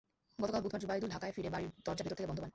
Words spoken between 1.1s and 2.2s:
ঢাকায় ফিরে বাড়ির দরজা ভেতর